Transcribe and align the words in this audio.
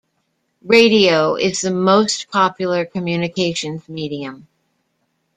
Radio 0.65 1.35
is 1.35 1.61
the 1.61 1.69
most-popular 1.69 2.85
communications 2.85 3.87
medium. 3.87 4.47